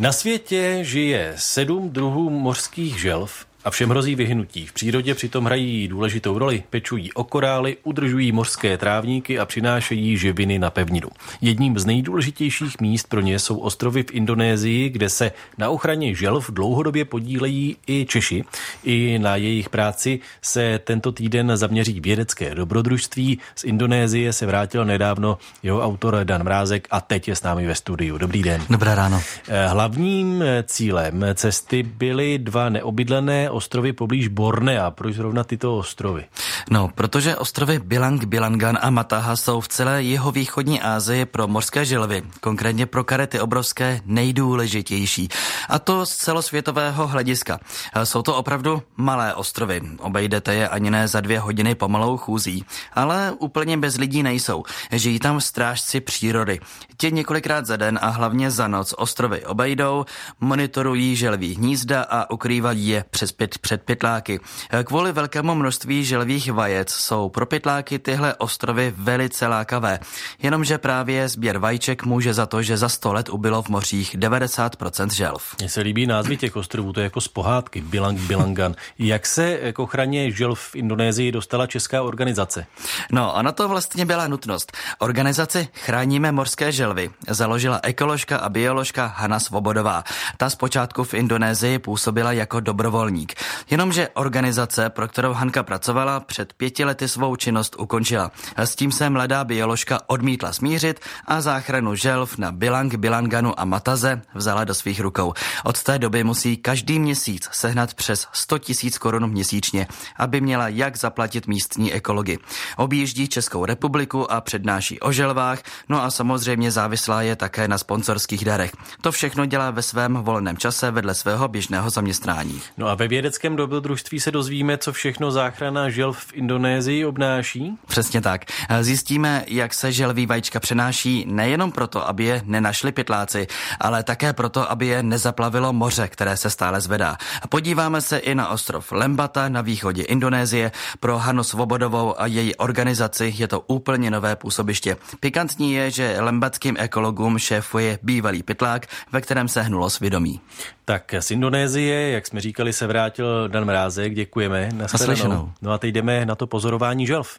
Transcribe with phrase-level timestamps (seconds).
[0.00, 4.66] Na světě žije sedm druhů mořských želv a všem hrozí vyhnutí.
[4.66, 10.58] V přírodě přitom hrají důležitou roli, pečují o korály, udržují mořské trávníky a přinášejí živiny
[10.58, 11.08] na pevninu.
[11.40, 16.50] Jedním z nejdůležitějších míst pro ně jsou ostrovy v Indonésii, kde se na ochraně želv
[16.50, 18.44] dlouhodobě podílejí i Češi.
[18.84, 23.38] I na jejich práci se tento týden zaměří vědecké dobrodružství.
[23.54, 27.74] Z Indonésie se vrátil nedávno jeho autor Dan Mrázek a teď je s námi ve
[27.74, 28.18] studiu.
[28.18, 28.62] Dobrý den.
[28.70, 29.22] Dobré ráno.
[29.66, 34.90] Hlavním cílem cesty byly dva neobydlené ostrovy poblíž Bornea.
[34.90, 36.24] Proč zrovna tyto ostrovy?
[36.70, 41.84] No, protože ostrovy Bilang, Bilangan a Mataha jsou v celé jeho východní Asii pro mořské
[41.84, 45.28] želvy, konkrétně pro karety obrovské, nejdůležitější.
[45.68, 47.58] A to z celosvětového hlediska.
[48.04, 49.80] Jsou to opravdu malé ostrovy.
[49.98, 52.64] Obejdete je ani ne za dvě hodiny pomalou chůzí.
[52.92, 54.64] Ale úplně bez lidí nejsou.
[54.92, 56.60] Žijí tam strážci přírody.
[56.96, 60.04] Ti několikrát za den a hlavně za noc ostrovy obejdou,
[60.40, 64.40] monitorují želví hnízda a ukrývají je přes pět, před pytláky.
[64.84, 69.98] Kvůli velkému množství želvých vajec jsou pro pytláky tyhle ostrovy velice lákavé.
[70.42, 75.10] Jenomže právě sběr vajíček může za to, že za 100 let ubylo v mořích 90%
[75.10, 75.42] želv.
[75.58, 78.74] Mně se líbí názvy těch ostrovů, to je jako z pohádky, Bilang, Bilangan.
[78.98, 82.66] Jak se k ochraně želv v Indonésii dostala česká organizace?
[83.12, 84.72] No a na to vlastně byla nutnost.
[84.98, 90.04] Organizaci Chráníme morské želvy založila ekoložka a bioložka Hanna Svobodová.
[90.36, 93.35] Ta zpočátku v Indonésii působila jako dobrovolník.
[93.70, 98.30] Jenomže organizace, pro kterou Hanka pracovala, před pěti lety svou činnost ukončila.
[98.56, 104.22] S tím se mladá bioložka odmítla smířit a záchranu želv na Bilang, Bilanganu a Mataze
[104.34, 105.32] vzala do svých rukou.
[105.64, 110.96] Od té doby musí každý měsíc sehnat přes 100 tisíc korun měsíčně, aby měla jak
[110.96, 112.38] zaplatit místní ekology.
[112.76, 118.44] Objíždí Českou republiku a přednáší o želvách, no a samozřejmě závislá je také na sponsorských
[118.44, 118.72] darech.
[119.00, 122.62] To všechno dělá ve svém volném čase vedle svého běžného zaměstnání.
[122.76, 127.72] No a ve vědeckém dobrodružství se dozvíme, co všechno záchrana želv v Indonésii obnáší?
[127.86, 128.44] Přesně tak.
[128.80, 133.46] Zjistíme, jak se želví vajíčka přenáší nejenom proto, aby je nenašli pytláci,
[133.80, 137.16] ale také proto, aby je nezaplavilo moře, které se stále zvedá.
[137.48, 140.72] Podíváme se i na ostrov Lembata na východě Indonésie.
[141.00, 144.96] Pro Hanu Svobodovou a její organizaci je to úplně nové působiště.
[145.20, 150.40] Pikantní je, že lembatským ekologům šéfuje bývalý pytlák, ve kterém se hnulo svědomí.
[150.84, 154.68] Tak z Indonésie, jak jsme říkali, se vrátil Dan Mrázek, děkujeme.
[154.72, 155.50] Naslyšenou.
[155.62, 157.38] No a teď jdeme na to pozorování želv.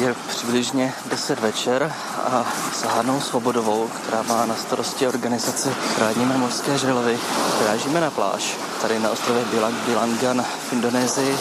[0.00, 1.92] Je přibližně 10 večer
[2.24, 7.18] a s Hanou Svobodovou, která má na starosti organizaci Chráníme mořské želvy,
[7.60, 11.36] vyrážíme na pláž tady na ostrově Bilang, Bilangan v Indonésii.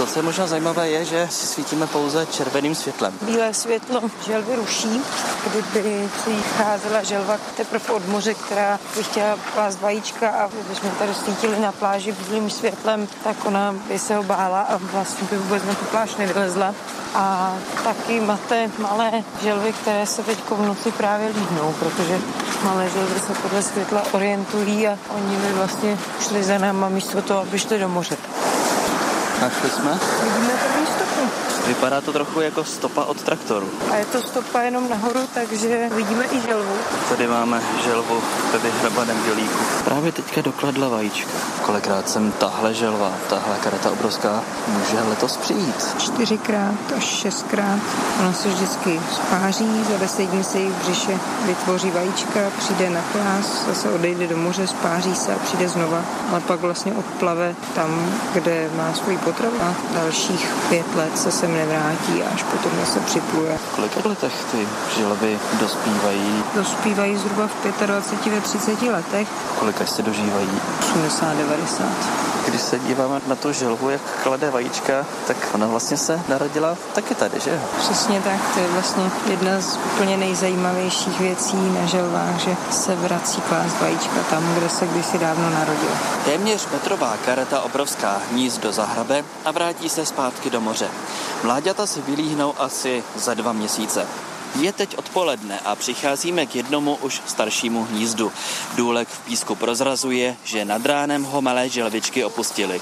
[0.00, 3.12] To, co je možná zajímavé, je, že si svítíme pouze červeným světlem.
[3.22, 5.00] Bílé světlo želvy ruší.
[5.46, 11.14] Kdyby si cházela želva teprve od moře, která by chtěla klást vajíčka a kdybychom tady
[11.14, 15.64] svítili na pláži bílým světlem, tak ona by se ho bála a vlastně by vůbec
[15.64, 16.74] na tu pláž nevylezla.
[17.14, 19.10] A taky máte malé
[19.42, 22.18] želvy, které se teď v noci právě líhnou, protože
[22.64, 27.40] malé želvy se podle světla orientují a oni by vlastně šli za náma místo toho,
[27.40, 28.16] aby šli do moře.
[29.40, 29.98] Našli jsme?
[30.24, 31.49] Vidíme první stopu.
[31.66, 33.68] Vypadá to trochu jako stopa od traktoru.
[33.92, 36.74] A je to stopa jenom nahoru, takže vidíme i želvu.
[37.08, 38.22] Tady máme želvu
[38.52, 39.58] ve vyhrabaném dělíku.
[39.84, 41.30] Právě teďka dokladla vajíčka.
[41.62, 45.96] Kolikrát jsem tahle želva, tahle kareta obrovská, může letos přijít.
[45.98, 47.78] Čtyřikrát až šestkrát.
[48.20, 53.00] Ono se vždycky spáří, za deset dní se jich v břiše vytvoří vajíčka, přijde na
[53.12, 56.04] plás, zase odejde do moře, spáří se a přijde znova.
[56.30, 61.49] Ale pak vlastně odplave tam, kde má svůj potravu a dalších pět let se sem
[61.50, 63.58] nevrátí a až potom zase připluje.
[63.76, 66.44] Kolik letech ty želvy dospívají?
[66.54, 69.28] Dospívají zhruba v 25 ve 30 letech.
[69.58, 70.50] Kolik až se dožívají?
[70.80, 71.84] 80-90.
[72.46, 77.14] Když se díváme na tu želvu, jak klade vajíčka, tak ona vlastně se narodila taky
[77.14, 77.60] tady, že?
[77.78, 83.40] Přesně tak, to je vlastně jedna z úplně nejzajímavějších věcí na želvách, že se vrací
[83.40, 85.90] klást vajíčka tam, kde se kdysi dávno narodil.
[86.24, 90.88] Téměř metrová kareta obrovská hnízdo zahrabe a vrátí se zpátky do moře.
[91.44, 94.06] Mláďata si vylíhnou asi za dva měsíce.
[94.60, 98.32] Je teď odpoledne a přicházíme k jednomu už staršímu hnízdu.
[98.74, 102.80] Důlek v písku prozrazuje, že nad ránem ho malé želvičky opustili.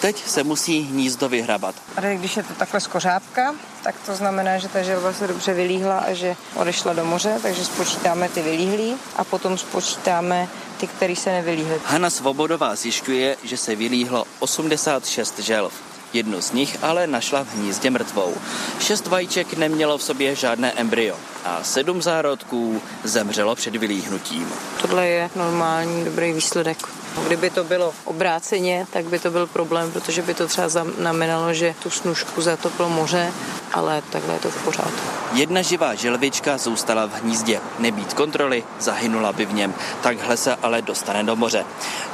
[0.00, 1.74] Teď se musí hnízdo vyhrabat.
[1.96, 5.98] A když je to takhle skořápka, tak to znamená, že ta želva se dobře vylíhla
[5.98, 11.30] a že odešla do moře, takže spočítáme ty vylíhlý a potom spočítáme ty, které se
[11.30, 11.80] nevylíhly.
[11.84, 15.89] Hanna Svobodová zjišťuje, že se vylíhlo 86 želv.
[16.12, 18.34] Jednu z nich ale našla v hnízdě mrtvou.
[18.80, 21.16] Šest vajíček nemělo v sobě žádné embryo.
[21.44, 24.52] a sedm zárodků zemřelo před vylíhnutím.
[24.80, 26.78] Tohle je normální, dobrý výsledek.
[27.26, 31.74] Kdyby to bylo obráceně, tak by to byl problém, protože by to třeba znamenalo, že
[31.82, 33.32] tu snužku zatoplo moře,
[33.72, 35.00] ale takhle je to v pořádku.
[35.32, 37.60] Jedna živá želvička zůstala v hnízdě.
[37.78, 39.74] Nebýt kontroly, zahynula by v něm.
[40.02, 41.64] Takhle se ale dostane do moře.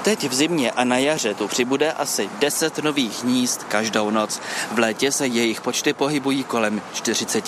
[0.03, 4.41] Teď v zimě a na jaře tu přibude asi 10 nových hnízd každou noc.
[4.73, 7.45] V létě se jejich počty pohybují kolem 40.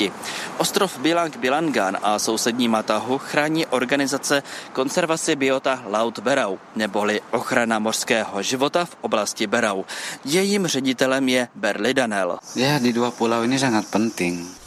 [0.58, 8.42] Ostrov Bilang Bilangan a sousední Matahu chrání organizace konservace biota Laut Berau, neboli ochrana mořského
[8.42, 9.84] života v oblasti Berau.
[10.24, 12.38] Jejím ředitelem je Berli Danel.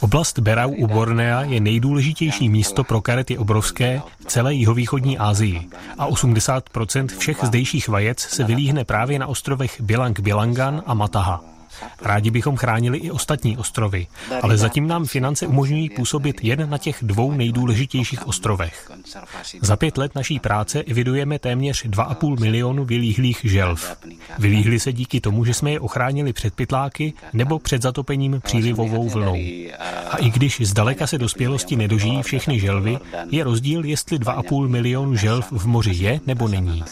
[0.00, 5.68] Oblast Berau u Bornea je nejdůležitější místo pro karety obrovské v celé jihovýchodní Asii
[5.98, 11.51] a 80% všech zdejších vajec se vylíhne právě na ostrovech Bilang Bilangan a Mataha.
[12.02, 14.06] Rádi bychom chránili i ostatní ostrovy,
[14.42, 18.90] ale zatím nám finance umožňují působit jen na těch dvou nejdůležitějších ostrovech.
[19.60, 23.96] Za pět let naší práce evidujeme téměř 2,5 milionu vylíhlých želv.
[24.38, 29.36] Vylíhly se díky tomu, že jsme je ochránili před pytláky nebo před zatopením přílivovou vlnou.
[30.10, 32.98] A i když zdaleka se dospělosti nedožijí všechny želvy,
[33.30, 36.84] je rozdíl, jestli 2,5 milionu želv v moři je nebo není.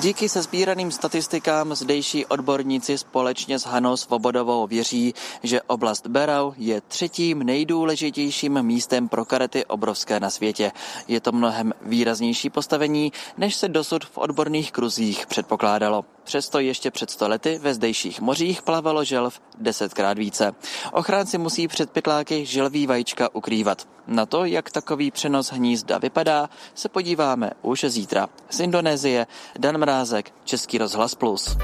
[0.00, 6.80] Díky se sbíraným statistikám zdejší odborníci společně s Hanou Svobodovou věří, že oblast Berau je
[6.80, 10.72] třetím nejdůležitějším místem pro karety obrovské na světě.
[11.08, 16.04] Je to mnohem výraznější postavení, než se dosud v odborných kruzích předpokládalo.
[16.24, 20.52] Přesto ještě před sto lety ve zdejších mořích plavalo želv desetkrát více.
[20.92, 23.88] Ochránci musí před pytláky želví vajíčka ukrývat.
[24.06, 28.28] Na to, jak takový přenos hnízda vypadá, se podíváme už zítra.
[28.50, 29.26] Z Indonésie
[29.58, 31.56] Dan Mrázek, Český rozhlas Plus.